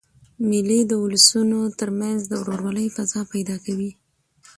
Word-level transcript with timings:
مېلې 0.49 0.79
د 0.87 0.91
اولسونو 1.01 1.59
تر 1.79 1.89
منځ 1.99 2.19
د 2.27 2.33
ورورولۍ 2.41 2.87
فضا 2.95 3.21
پیدا 3.33 3.55
کوي. 3.65 3.91